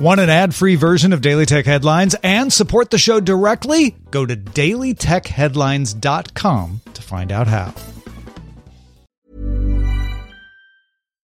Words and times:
Want 0.00 0.18
an 0.18 0.30
ad 0.30 0.54
free 0.54 0.76
version 0.76 1.12
of 1.12 1.20
Daily 1.20 1.44
Tech 1.44 1.66
Headlines 1.66 2.16
and 2.22 2.50
support 2.50 2.88
the 2.88 2.96
show 2.96 3.20
directly? 3.20 3.94
Go 4.10 4.24
to 4.24 4.34
dailytechheadlines.com 4.34 6.80
to 6.94 7.02
find 7.02 7.30
out 7.30 7.46
how. 7.46 7.74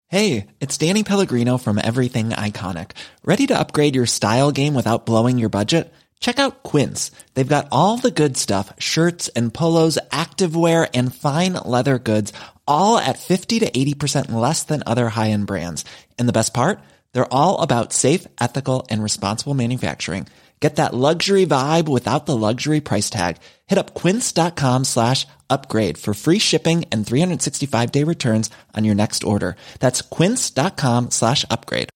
Hey, 0.08 0.48
it's 0.60 0.80
Danny 0.80 1.04
Pellegrino 1.04 1.60
from 1.60 1.78
Everything 1.78 2.30
Iconic. 2.30 2.94
Ready 3.24 3.46
to 3.46 3.60
upgrade 3.60 3.94
your 3.94 4.08
style 4.08 4.52
game 4.52 4.74
without 4.74 5.06
blowing 5.06 5.38
your 5.38 5.50
budget? 5.50 5.94
Check 6.20 6.40
out 6.40 6.64
Quince. 6.64 7.12
They've 7.36 7.48
got 7.48 7.68
all 7.72 7.98
the 7.98 8.10
good 8.10 8.36
stuff 8.36 8.74
shirts 8.80 9.28
and 9.36 9.54
polos, 9.54 10.00
activewear, 10.10 10.90
and 10.92 11.14
fine 11.14 11.54
leather 11.54 12.00
goods, 12.00 12.34
all 12.68 12.98
at 12.98 13.20
50 13.20 13.60
to 13.60 13.70
80% 13.70 14.32
less 14.32 14.64
than 14.64 14.82
other 14.88 15.10
high 15.10 15.30
end 15.30 15.46
brands. 15.46 15.86
And 16.18 16.28
the 16.28 16.34
best 16.34 16.52
part? 16.52 16.80
They're 17.16 17.34
all 17.34 17.62
about 17.62 17.94
safe, 17.94 18.28
ethical, 18.42 18.86
and 18.90 19.02
responsible 19.02 19.54
manufacturing. 19.54 20.28
Get 20.60 20.76
that 20.76 20.94
luxury 20.94 21.46
vibe 21.46 21.88
without 21.88 22.26
the 22.26 22.36
luxury 22.36 22.82
price 22.82 23.10
tag. 23.10 23.38
Hit 23.68 23.78
up 23.78 23.94
quince.com 23.94 24.84
slash 24.84 25.26
upgrade 25.50 25.98
for 25.98 26.14
free 26.14 26.40
shipping 26.40 26.84
and 26.92 27.08
365 27.08 27.92
day 27.92 28.04
returns 28.04 28.50
on 28.74 28.84
your 28.84 28.96
next 28.96 29.24
order. 29.24 29.56
That's 29.80 30.02
quince.com 30.02 31.12
slash 31.12 31.46
upgrade. 31.50 31.90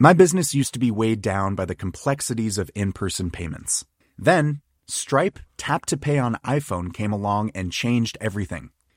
My 0.00 0.12
business 0.12 0.54
used 0.54 0.72
to 0.72 0.80
be 0.80 0.90
weighed 0.90 1.22
down 1.22 1.54
by 1.54 1.66
the 1.66 1.76
complexities 1.76 2.58
of 2.58 2.72
in 2.74 2.90
person 2.92 3.30
payments. 3.30 3.84
Then, 4.18 4.60
Stripe 4.88 5.38
Tap 5.56 5.86
to 5.86 5.96
Pay 5.96 6.18
on 6.18 6.34
iPhone 6.44 6.92
came 6.92 7.12
along 7.12 7.52
and 7.54 7.70
changed 7.70 8.18
everything. 8.20 8.70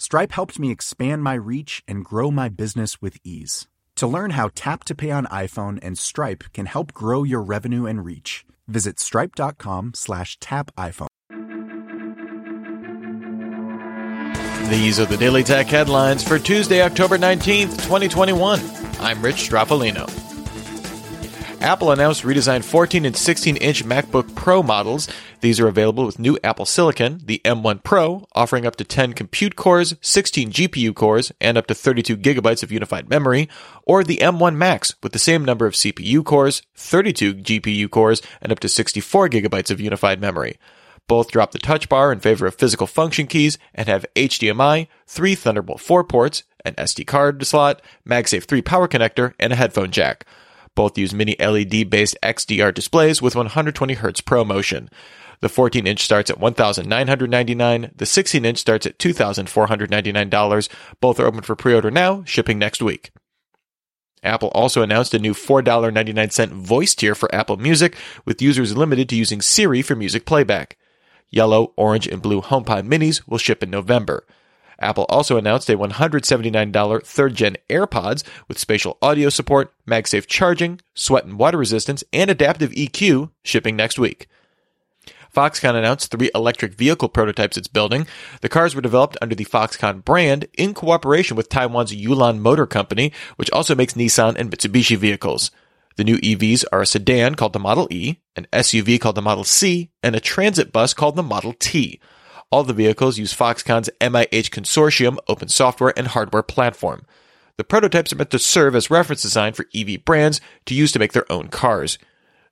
Stripe 0.00 0.30
helped 0.30 0.60
me 0.60 0.70
expand 0.70 1.24
my 1.24 1.34
reach 1.34 1.82
and 1.88 2.04
grow 2.04 2.30
my 2.30 2.48
business 2.48 3.02
with 3.02 3.18
ease. 3.24 3.66
To 3.96 4.06
learn 4.06 4.30
how 4.30 4.50
Tap 4.54 4.84
to 4.84 4.94
Pay 4.94 5.10
on 5.10 5.26
iPhone 5.26 5.80
and 5.82 5.98
Stripe 5.98 6.44
can 6.52 6.66
help 6.66 6.94
grow 6.94 7.24
your 7.24 7.42
revenue 7.42 7.84
and 7.84 8.04
reach, 8.04 8.46
visit 8.68 9.00
stripe.com 9.00 9.94
slash 9.94 10.38
tap 10.38 10.70
iPhone. 10.76 11.08
These 14.70 15.00
are 15.00 15.06
the 15.06 15.16
Daily 15.16 15.42
Tech 15.42 15.66
headlines 15.66 16.22
for 16.22 16.38
Tuesday, 16.38 16.82
October 16.82 17.18
19th, 17.18 17.82
2021. 17.82 18.60
I'm 19.00 19.20
Rich 19.20 19.48
Stroffolino. 19.48 20.27
Apple 21.60 21.90
announced 21.90 22.22
redesigned 22.22 22.62
14 22.62 23.04
and 23.04 23.16
16 23.16 23.56
inch 23.56 23.84
MacBook 23.84 24.34
Pro 24.36 24.62
models. 24.62 25.08
These 25.40 25.58
are 25.58 25.66
available 25.66 26.06
with 26.06 26.18
new 26.18 26.38
Apple 26.44 26.64
Silicon, 26.64 27.20
the 27.24 27.40
M1 27.44 27.82
Pro, 27.82 28.26
offering 28.32 28.64
up 28.64 28.76
to 28.76 28.84
10 28.84 29.12
compute 29.12 29.56
cores, 29.56 29.96
16 30.00 30.52
GPU 30.52 30.94
cores, 30.94 31.32
and 31.40 31.58
up 31.58 31.66
to 31.66 31.74
32 31.74 32.16
gigabytes 32.16 32.62
of 32.62 32.70
unified 32.70 33.10
memory, 33.10 33.48
or 33.82 34.04
the 34.04 34.18
M1 34.18 34.54
Max 34.54 34.94
with 35.02 35.12
the 35.12 35.18
same 35.18 35.44
number 35.44 35.66
of 35.66 35.74
CPU 35.74 36.24
cores, 36.24 36.62
32 36.76 37.34
GPU 37.34 37.90
cores, 37.90 38.22
and 38.40 38.52
up 38.52 38.60
to 38.60 38.68
64 38.68 39.28
gigabytes 39.28 39.72
of 39.72 39.80
unified 39.80 40.20
memory. 40.20 40.58
Both 41.08 41.32
drop 41.32 41.50
the 41.50 41.58
touch 41.58 41.88
bar 41.88 42.12
in 42.12 42.20
favor 42.20 42.46
of 42.46 42.54
physical 42.54 42.86
function 42.86 43.26
keys 43.26 43.58
and 43.74 43.88
have 43.88 44.06
HDMI, 44.14 44.86
three 45.06 45.34
Thunderbolt 45.34 45.80
4 45.80 46.04
ports, 46.04 46.44
an 46.64 46.74
SD 46.74 47.06
card 47.06 47.44
slot, 47.44 47.82
MagSafe 48.06 48.44
3 48.44 48.62
power 48.62 48.86
connector, 48.86 49.34
and 49.40 49.52
a 49.52 49.56
headphone 49.56 49.90
jack. 49.90 50.24
Both 50.78 50.96
use 50.96 51.12
mini 51.12 51.34
LED 51.40 51.90
based 51.90 52.16
XDR 52.22 52.72
displays 52.72 53.20
with 53.20 53.34
120Hz 53.34 54.22
ProMotion. 54.22 54.88
The 55.40 55.48
14 55.48 55.88
inch 55.88 56.04
starts 56.04 56.30
at 56.30 56.38
$1,999. 56.38 57.96
The 57.96 58.06
16 58.06 58.44
inch 58.44 58.58
starts 58.58 58.86
at 58.86 58.96
$2,499. 59.00 60.68
Both 61.00 61.18
are 61.18 61.26
open 61.26 61.40
for 61.40 61.56
pre 61.56 61.74
order 61.74 61.90
now, 61.90 62.22
shipping 62.22 62.60
next 62.60 62.80
week. 62.80 63.10
Apple 64.22 64.50
also 64.50 64.82
announced 64.82 65.12
a 65.14 65.18
new 65.18 65.34
$4.99 65.34 66.50
voice 66.52 66.94
tier 66.94 67.16
for 67.16 67.34
Apple 67.34 67.56
Music, 67.56 67.96
with 68.24 68.40
users 68.40 68.76
limited 68.76 69.08
to 69.08 69.16
using 69.16 69.42
Siri 69.42 69.82
for 69.82 69.96
music 69.96 70.24
playback. 70.26 70.76
Yellow, 71.28 71.72
orange, 71.76 72.06
and 72.06 72.22
blue 72.22 72.40
HomePod 72.40 72.86
minis 72.86 73.26
will 73.26 73.38
ship 73.38 73.64
in 73.64 73.70
November. 73.70 74.24
Apple 74.80 75.06
also 75.08 75.36
announced 75.36 75.68
a 75.68 75.76
$179 75.76 77.04
third 77.04 77.34
gen 77.34 77.56
AirPods 77.68 78.22
with 78.46 78.58
spatial 78.58 78.96
audio 79.02 79.28
support, 79.28 79.72
MagSafe 79.86 80.26
charging, 80.26 80.80
sweat 80.94 81.24
and 81.24 81.38
water 81.38 81.58
resistance, 81.58 82.04
and 82.12 82.30
adaptive 82.30 82.70
EQ 82.70 83.30
shipping 83.42 83.76
next 83.76 83.98
week. 83.98 84.28
Foxconn 85.34 85.74
announced 85.74 86.10
three 86.10 86.30
electric 86.34 86.74
vehicle 86.74 87.08
prototypes 87.08 87.56
it's 87.56 87.68
building. 87.68 88.06
The 88.40 88.48
cars 88.48 88.74
were 88.74 88.80
developed 88.80 89.16
under 89.20 89.34
the 89.34 89.44
Foxconn 89.44 90.04
brand 90.04 90.46
in 90.54 90.74
cooperation 90.74 91.36
with 91.36 91.48
Taiwan's 91.48 91.94
Yulon 91.94 92.38
Motor 92.38 92.66
Company, 92.66 93.12
which 93.36 93.50
also 93.50 93.74
makes 93.74 93.94
Nissan 93.94 94.36
and 94.36 94.50
Mitsubishi 94.50 94.96
vehicles. 94.96 95.50
The 95.96 96.04
new 96.04 96.16
EVs 96.18 96.64
are 96.72 96.82
a 96.82 96.86
sedan 96.86 97.34
called 97.34 97.52
the 97.52 97.58
Model 97.58 97.88
E, 97.90 98.16
an 98.36 98.46
SUV 98.52 99.00
called 99.00 99.16
the 99.16 99.22
Model 99.22 99.44
C, 99.44 99.90
and 100.02 100.14
a 100.14 100.20
transit 100.20 100.72
bus 100.72 100.94
called 100.94 101.16
the 101.16 101.22
Model 101.22 101.54
T. 101.58 102.00
All 102.50 102.64
the 102.64 102.72
vehicles 102.72 103.18
use 103.18 103.34
Foxconn's 103.34 103.90
MIH 104.00 104.50
Consortium 104.50 105.18
open 105.28 105.48
software 105.48 105.92
and 105.96 106.06
hardware 106.06 106.42
platform. 106.42 107.04
The 107.58 107.64
prototypes 107.64 108.12
are 108.12 108.16
meant 108.16 108.30
to 108.30 108.38
serve 108.38 108.74
as 108.74 108.90
reference 108.90 109.20
design 109.20 109.52
for 109.52 109.66
EV 109.74 110.04
brands 110.04 110.40
to 110.64 110.74
use 110.74 110.92
to 110.92 110.98
make 110.98 111.12
their 111.12 111.30
own 111.30 111.48
cars. 111.48 111.98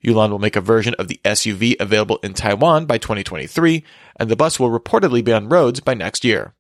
Yulon 0.05 0.31
will 0.31 0.39
make 0.39 0.57
a 0.57 0.61
version 0.61 0.95
of 0.99 1.09
the 1.09 1.21
SUV 1.25 1.77
available 1.81 2.19
in 2.23 2.35
Taiwan 2.35 2.85
by 2.85 2.99
2023, 2.99 3.85
and 4.17 4.29
the 4.29 4.37
bus 4.37 4.61
will 4.61 4.69
reportedly 4.69 5.25
be 5.25 5.33
on 5.33 5.49
roads 5.49 5.81
by 5.81 5.95
next 5.95 6.25
year. 6.25 6.53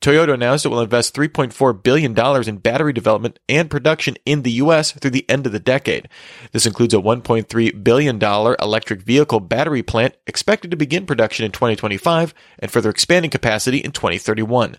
Toyota 0.00 0.34
announced 0.34 0.66
it 0.66 0.68
will 0.68 0.80
invest 0.80 1.14
$3.4 1.14 1.82
billion 1.82 2.18
in 2.48 2.56
battery 2.58 2.92
development 2.92 3.38
and 3.48 3.70
production 3.70 4.16
in 4.26 4.42
the 4.42 4.52
U.S. 4.52 4.92
through 4.92 5.10
the 5.10 5.28
end 5.30 5.46
of 5.46 5.52
the 5.52 5.60
decade. 5.60 6.08
This 6.52 6.66
includes 6.66 6.94
a 6.94 6.98
$1.3 6.98 7.84
billion 7.84 8.22
electric 8.22 9.02
vehicle 9.02 9.40
battery 9.40 9.82
plant 9.82 10.16
expected 10.26 10.70
to 10.70 10.76
begin 10.76 11.06
production 11.06 11.46
in 11.46 11.52
2025 11.52 12.34
and 12.58 12.70
further 12.70 12.90
expanding 12.90 13.30
capacity 13.30 13.78
in 13.78 13.92
2031. 13.92 14.76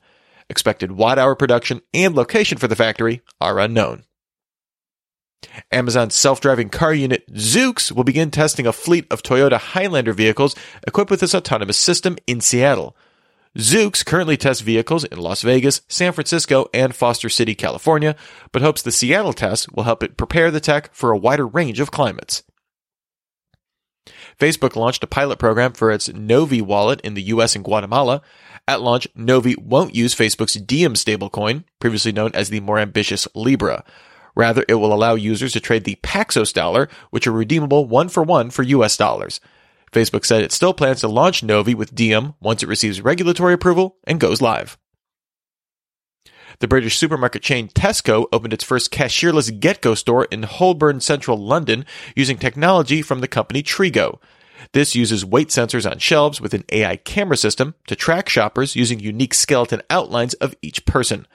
Expected 0.50 0.91
watt 0.91 1.17
hour 1.17 1.35
production 1.35 1.81
and 1.94 2.16
location 2.16 2.57
for 2.57 2.67
the 2.67 2.75
factory 2.75 3.22
are 3.41 3.59
unknown. 3.59 4.03
Amazon's 5.72 6.16
self-driving 6.16 6.69
car 6.69 6.94
unit 6.94 7.28
Zoox 7.34 7.91
will 7.91 8.03
begin 8.03 8.31
testing 8.31 8.67
a 8.67 8.73
fleet 8.73 9.06
of 9.12 9.23
Toyota 9.23 9.57
Highlander 9.57 10.13
vehicles 10.13 10.56
equipped 10.85 11.12
with 11.12 11.19
this 11.19 11.35
autonomous 11.35 11.78
system 11.78 12.17
in 12.28 12.41
Seattle. 12.41 12.96
Zoox 13.58 14.06
currently 14.06 14.36
tests 14.36 14.62
vehicles 14.62 15.06
in 15.06 15.18
Las 15.18 15.42
Vegas, 15.42 15.82
San 15.88 16.12
Francisco, 16.12 16.68
and 16.74 16.94
Foster 16.94 17.30
City, 17.30 17.56
California, 17.56 18.16
but 18.52 18.62
hopes 18.62 18.82
the 18.82 18.92
Seattle 18.92 19.32
test 19.32 19.72
will 19.74 19.84
help 19.84 20.04
it 20.04 20.18
prepare 20.18 20.52
the 20.52 20.60
tech 20.60 20.94
for 20.94 21.12
a 21.12 21.18
wider 21.18 21.48
range 21.48 21.80
of 21.80 21.90
climates. 21.90 22.44
Facebook 24.38 24.76
launched 24.76 25.04
a 25.06 25.08
pilot 25.08 25.40
program 25.40 25.72
for 25.72 25.90
its 25.90 26.10
Novi 26.10 26.62
wallet 26.62 27.00
in 27.02 27.14
the 27.14 27.24
US 27.24 27.56
and 27.56 27.64
Guatemala. 27.64 28.22
At 28.68 28.82
launch, 28.82 29.08
Novi 29.16 29.56
won't 29.56 29.96
use 29.96 30.14
Facebook's 30.14 30.56
Diem 30.56 30.94
stablecoin, 30.94 31.64
previously 31.80 32.12
known 32.12 32.32
as 32.34 32.50
the 32.50 32.60
more 32.60 32.78
ambitious 32.78 33.26
Libra. 33.36 33.86
Rather, 34.36 34.66
it 34.68 34.76
will 34.76 34.94
allow 34.94 35.16
users 35.16 35.54
to 35.54 35.62
trade 35.62 35.86
the 35.86 35.98
Paxos 36.04 36.52
dollar, 36.52 36.90
which 37.09 37.26
are 37.26 37.32
redeemable 37.32 37.85
one 37.85 38.09
for 38.09 38.22
one 38.22 38.50
for 38.50 38.64
US 38.64 38.97
dollars. 38.97 39.40
Facebook 39.96 40.26
said 40.26 40.44
it 40.44 40.52
still 40.52 40.74
plans 40.74 41.00
to 41.00 41.08
launch 41.08 41.42
Novi 41.42 41.74
with 41.74 41.96
Diem 41.96 42.34
once 42.42 42.62
it 42.62 42.68
receives 42.68 43.00
regulatory 43.00 43.53
approval 43.53 43.96
and 44.06 44.20
goes 44.20 44.42
live. 44.42 44.78
The 46.59 46.68
British 46.68 46.97
supermarket 46.97 47.42
chain 47.42 47.70
Tesco 47.70 48.26
opened 48.34 48.52
its 48.52 48.64
first 48.64 48.92
cashierless 48.92 49.58
GetGo 49.59 49.97
store 49.97 50.26
in 50.26 50.44
Holborn, 50.44 51.00
central 51.00 51.38
London, 51.38 51.86
using 52.14 52.38
technology 52.38 53.02
from 53.02 53.22
the 53.22 53.28
company 53.28 53.64
Trigo. 53.64 54.20
This 54.74 54.96
uses 54.96 55.24
weight 55.24 55.50
sensors 55.50 55.90
on 55.90 56.00
shelves 56.00 56.41
with 56.41 56.53
an 56.53 56.66
AI 56.72 56.98
camera 56.98 57.38
system 57.38 57.76
to 57.88 57.96
track 57.96 58.28
shoppers 58.28 58.76
using 58.76 59.00
unique 59.00 59.34
skeleton 59.34 59.82
outlines 59.90 60.34
of 60.36 60.56
each 60.62 60.86
person. 60.86 61.28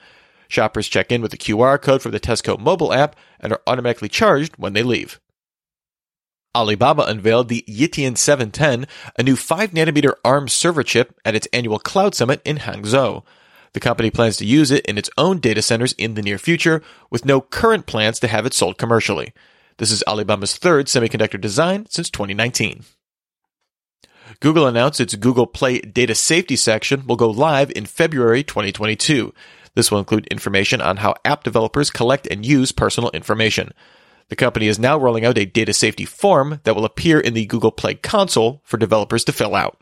Shoppers 0.47 0.87
check 0.87 1.11
in 1.11 1.21
with 1.21 1.33
a 1.33 1.37
QR 1.37 1.81
code 1.81 2.01
from 2.01 2.11
the 2.11 2.19
Tesco 2.19 2.59
mobile 2.59 2.93
app 2.93 3.15
and 3.39 3.53
are 3.53 3.61
automatically 3.65 4.09
charged 4.09 4.57
when 4.57 4.73
they 4.73 4.83
leave. 4.83 5.20
Alibaba 6.55 7.03
unveiled 7.03 7.47
the 7.47 7.63
Yitian 7.67 8.17
710, 8.17 8.85
a 9.17 9.23
new 9.23 9.35
5nm 9.35 10.13
ARM 10.25 10.47
server 10.47 10.83
chip 10.83 11.17
at 11.23 11.35
its 11.35 11.47
annual 11.53 11.79
cloud 11.79 12.13
summit 12.13 12.41
in 12.43 12.57
Hangzhou. 12.57 13.23
The 13.73 13.79
company 13.79 14.11
plans 14.11 14.35
to 14.37 14.45
use 14.45 14.69
it 14.69 14.85
in 14.85 14.97
its 14.97 15.09
own 15.17 15.39
data 15.39 15.61
centers 15.61 15.93
in 15.93 16.15
the 16.15 16.21
near 16.21 16.37
future, 16.37 16.83
with 17.09 17.23
no 17.23 17.39
current 17.39 17.85
plans 17.85 18.19
to 18.19 18.27
have 18.27 18.45
it 18.45 18.53
sold 18.53 18.77
commercially. 18.77 19.33
This 19.77 19.91
is 19.91 20.03
Alibaba's 20.05 20.57
third 20.57 20.87
semiconductor 20.87 21.39
design 21.39 21.85
since 21.89 22.09
2019. 22.09 22.83
Google 24.41 24.67
announced 24.67 24.99
its 24.99 25.15
Google 25.15 25.47
Play 25.47 25.79
data 25.79 26.15
safety 26.15 26.55
section 26.57 27.07
will 27.07 27.15
go 27.15 27.29
live 27.29 27.71
in 27.71 27.85
February 27.85 28.43
2022. 28.43 29.33
This 29.75 29.89
will 29.89 29.99
include 29.99 30.27
information 30.27 30.81
on 30.81 30.97
how 30.97 31.15
app 31.23 31.43
developers 31.43 31.89
collect 31.89 32.27
and 32.27 32.45
use 32.45 32.73
personal 32.73 33.09
information. 33.11 33.73
The 34.29 34.35
company 34.35 34.67
is 34.67 34.79
now 34.79 34.97
rolling 34.97 35.25
out 35.25 35.37
a 35.37 35.45
data 35.45 35.73
safety 35.73 36.05
form 36.05 36.59
that 36.63 36.75
will 36.75 36.85
appear 36.85 37.19
in 37.19 37.33
the 37.33 37.45
Google 37.45 37.71
Play 37.71 37.95
console 37.95 38.61
for 38.63 38.77
developers 38.77 39.23
to 39.25 39.33
fill 39.33 39.55
out. 39.55 39.79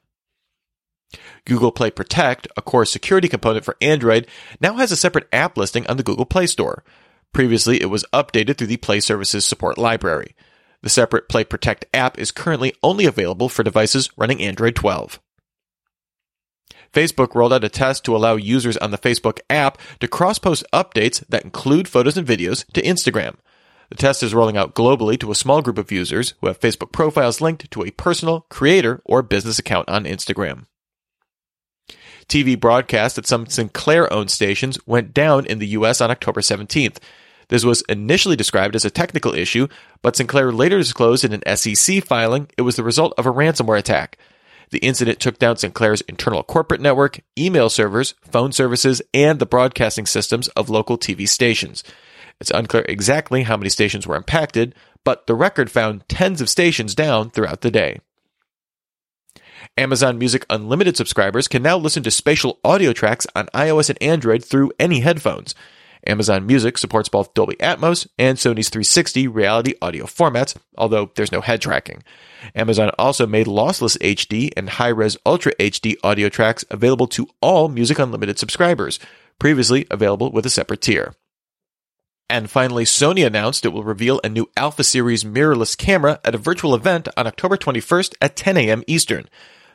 Google 1.45 1.71
Play 1.71 1.91
Protect, 1.91 2.47
a 2.55 2.61
core 2.61 2.85
security 2.85 3.27
component 3.27 3.65
for 3.65 3.75
Android, 3.81 4.27
now 4.59 4.75
has 4.75 4.91
a 4.91 4.95
separate 4.95 5.27
app 5.33 5.57
listing 5.57 5.87
on 5.87 5.97
the 5.97 6.03
Google 6.03 6.25
Play 6.25 6.47
Store. 6.47 6.83
Previously, 7.33 7.81
it 7.81 7.89
was 7.89 8.05
updated 8.13 8.57
through 8.57 8.67
the 8.67 8.77
Play 8.77 8.99
Services 8.99 9.45
Support 9.45 9.77
Library. 9.77 10.35
The 10.81 10.89
separate 10.89 11.29
Play 11.29 11.43
Protect 11.43 11.85
app 11.93 12.17
is 12.17 12.31
currently 12.31 12.73
only 12.81 13.05
available 13.05 13.49
for 13.49 13.63
devices 13.63 14.09
running 14.17 14.41
Android 14.41 14.75
12. 14.75 15.19
Facebook 16.93 17.35
rolled 17.35 17.53
out 17.53 17.63
a 17.63 17.69
test 17.69 18.03
to 18.05 18.15
allow 18.15 18.35
users 18.35 18.77
on 18.77 18.91
the 18.91 18.97
Facebook 18.97 19.39
app 19.49 19.77
to 19.99 20.07
cross 20.07 20.39
post 20.39 20.63
updates 20.73 21.25
that 21.27 21.43
include 21.43 21.87
photos 21.87 22.17
and 22.17 22.27
videos 22.27 22.65
to 22.73 22.81
Instagram. 22.81 23.35
The 23.89 23.95
test 23.95 24.21
is 24.21 24.35
rolling 24.35 24.55
out 24.55 24.75
globally 24.75 25.19
to 25.19 25.31
a 25.31 25.35
small 25.35 25.61
group 25.61 25.77
of 25.77 25.91
users 25.91 26.35
who 26.39 26.47
have 26.47 26.59
Facebook 26.59 26.91
profiles 26.91 27.41
linked 27.41 27.69
to 27.71 27.83
a 27.83 27.91
personal, 27.91 28.45
creator, 28.49 29.01
or 29.03 29.23
business 29.23 29.57
account 29.57 29.89
on 29.89 30.05
Instagram. 30.05 30.65
TV 32.27 32.59
broadcast 32.59 33.17
at 33.17 33.25
some 33.25 33.47
Sinclair 33.47 34.11
owned 34.13 34.29
stations 34.29 34.77
went 34.85 35.13
down 35.13 35.47
in 35.47 35.57
the 35.57 35.67
US 35.69 35.99
on 35.99 36.11
October 36.11 36.41
17th. 36.41 36.97
This 37.47 37.65
was 37.65 37.81
initially 37.89 38.35
described 38.35 38.75
as 38.75 38.85
a 38.85 38.91
technical 38.91 39.33
issue, 39.33 39.67
but 40.03 40.15
Sinclair 40.15 40.51
later 40.51 40.77
disclosed 40.77 41.25
in 41.25 41.33
an 41.33 41.55
SEC 41.55 42.03
filing 42.03 42.47
it 42.55 42.61
was 42.61 42.75
the 42.75 42.83
result 42.83 43.13
of 43.17 43.25
a 43.25 43.33
ransomware 43.33 43.79
attack. 43.79 44.19
The 44.69 44.77
incident 44.79 45.19
took 45.19 45.39
down 45.39 45.57
Sinclair's 45.57 46.01
internal 46.01 46.43
corporate 46.43 46.81
network, 46.81 47.21
email 47.35 47.71
servers, 47.71 48.13
phone 48.21 48.51
services, 48.51 49.01
and 49.15 49.39
the 49.39 49.47
broadcasting 49.47 50.05
systems 50.05 50.47
of 50.49 50.69
local 50.69 50.99
TV 50.99 51.27
stations. 51.27 51.83
It's 52.39 52.51
unclear 52.51 52.85
exactly 52.87 53.43
how 53.43 53.57
many 53.57 53.69
stations 53.69 54.07
were 54.07 54.15
impacted, 54.15 54.73
but 55.03 55.27
the 55.27 55.35
record 55.35 55.69
found 55.69 56.07
tens 56.07 56.41
of 56.41 56.49
stations 56.49 56.95
down 56.95 57.29
throughout 57.29 57.61
the 57.61 57.71
day. 57.71 57.99
Amazon 59.77 60.17
Music 60.17 60.45
Unlimited 60.49 60.95
subscribers 60.97 61.47
can 61.47 61.61
now 61.61 61.77
listen 61.77 62.03
to 62.03 62.11
spatial 62.11 62.59
audio 62.63 62.93
tracks 62.93 63.27
on 63.35 63.47
iOS 63.47 63.89
and 63.89 64.01
Android 64.01 64.43
through 64.43 64.71
any 64.79 65.01
headphones. 65.01 65.53
Amazon 66.07 66.45
Music 66.45 66.77
supports 66.77 67.09
both 67.09 67.33
Dolby 67.33 67.55
Atmos 67.57 68.07
and 68.17 68.37
Sony's 68.37 68.69
360 68.69 69.27
reality 69.27 69.73
audio 69.81 70.05
formats, 70.05 70.55
although 70.77 71.11
there's 71.15 71.31
no 71.31 71.41
head 71.41 71.61
tracking. 71.61 72.03
Amazon 72.55 72.91
also 72.97 73.27
made 73.27 73.47
lossless 73.47 73.97
HD 73.97 74.49
and 74.55 74.69
high 74.69 74.87
res 74.87 75.17
Ultra 75.25 75.53
HD 75.55 75.95
audio 76.03 76.29
tracks 76.29 76.63
available 76.71 77.07
to 77.07 77.27
all 77.41 77.67
Music 77.67 77.99
Unlimited 77.99 78.39
subscribers, 78.39 78.97
previously 79.39 79.85
available 79.91 80.31
with 80.31 80.45
a 80.45 80.49
separate 80.49 80.81
tier. 80.81 81.13
And 82.29 82.49
finally, 82.49 82.83
Sony 82.83 83.25
announced 83.25 83.65
it 83.65 83.69
will 83.69 83.83
reveal 83.83 84.21
a 84.23 84.29
new 84.29 84.49
Alpha 84.55 84.83
Series 84.83 85.23
mirrorless 85.23 85.75
camera 85.75 86.19
at 86.23 86.35
a 86.35 86.37
virtual 86.37 86.75
event 86.75 87.07
on 87.17 87.25
October 87.25 87.57
21st 87.57 88.15
at 88.21 88.35
10 88.35 88.57
a.m. 88.57 88.83
Eastern. 88.85 89.27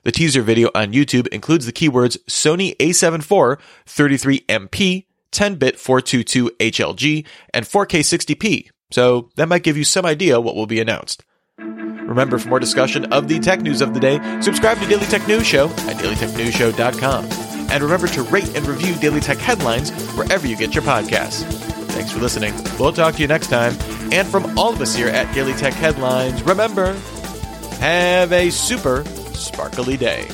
The 0.04 0.12
teaser 0.12 0.42
video 0.42 0.70
on 0.74 0.92
YouTube 0.92 1.26
includes 1.28 1.66
the 1.66 1.72
keywords 1.72 2.18
Sony 2.26 2.76
A7 2.76 3.20
IV, 3.20 3.58
33MP, 3.86 5.06
10-bit 5.32 5.78
422 5.78 6.50
HLG, 6.60 7.26
and 7.52 7.64
4K 7.64 8.00
60p. 8.00 8.70
So 8.90 9.30
that 9.34 9.48
might 9.48 9.64
give 9.64 9.76
you 9.76 9.84
some 9.84 10.06
idea 10.06 10.40
what 10.40 10.54
will 10.54 10.66
be 10.66 10.80
announced. 10.80 11.24
Remember, 11.58 12.38
for 12.38 12.50
more 12.50 12.60
discussion 12.60 13.06
of 13.12 13.28
the 13.28 13.40
tech 13.40 13.62
news 13.62 13.80
of 13.80 13.94
the 13.94 14.00
day, 14.00 14.20
subscribe 14.42 14.78
to 14.78 14.86
Daily 14.86 15.06
Tech 15.06 15.26
News 15.26 15.46
Show 15.46 15.68
at 15.70 15.96
dailytechnewsshow.com. 15.96 17.24
And 17.70 17.82
remember 17.82 18.06
to 18.08 18.22
rate 18.24 18.54
and 18.54 18.66
review 18.66 18.94
Daily 18.96 19.20
Tech 19.20 19.38
headlines 19.38 19.90
wherever 20.12 20.46
you 20.46 20.56
get 20.56 20.74
your 20.74 20.84
podcasts. 20.84 21.73
Thanks 21.94 22.10
for 22.10 22.18
listening. 22.18 22.52
We'll 22.76 22.92
talk 22.92 23.14
to 23.14 23.22
you 23.22 23.28
next 23.28 23.50
time. 23.50 23.72
And 24.12 24.26
from 24.26 24.58
all 24.58 24.72
of 24.72 24.80
us 24.80 24.96
here 24.96 25.06
at 25.06 25.32
Daily 25.32 25.52
Tech 25.52 25.72
Headlines, 25.74 26.42
remember, 26.42 26.92
have 27.78 28.32
a 28.32 28.50
super 28.50 29.04
sparkly 29.32 29.96
day. 29.96 30.26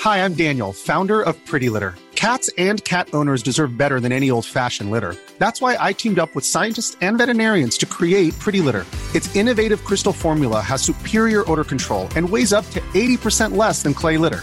Hi, 0.00 0.24
I'm 0.24 0.34
Daniel, 0.34 0.72
founder 0.72 1.22
of 1.22 1.36
Pretty 1.46 1.68
Litter. 1.68 1.94
Cats 2.16 2.50
and 2.58 2.84
cat 2.84 3.08
owners 3.12 3.40
deserve 3.40 3.78
better 3.78 4.00
than 4.00 4.10
any 4.10 4.28
old 4.28 4.46
fashioned 4.46 4.90
litter. 4.90 5.14
That's 5.38 5.60
why 5.60 5.76
I 5.78 5.92
teamed 5.92 6.18
up 6.18 6.34
with 6.34 6.44
scientists 6.44 6.96
and 7.00 7.16
veterinarians 7.16 7.78
to 7.78 7.86
create 7.86 8.36
Pretty 8.40 8.60
Litter. 8.60 8.86
Its 9.14 9.34
innovative 9.36 9.84
crystal 9.84 10.12
formula 10.12 10.60
has 10.60 10.82
superior 10.82 11.48
odor 11.48 11.64
control 11.64 12.08
and 12.16 12.28
weighs 12.28 12.52
up 12.52 12.68
to 12.70 12.80
80% 12.92 13.56
less 13.56 13.84
than 13.84 13.94
clay 13.94 14.18
litter. 14.18 14.42